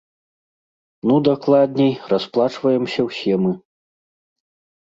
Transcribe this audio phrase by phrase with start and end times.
[1.11, 3.51] Ну, дакладней, расплачваемся ўсе мы.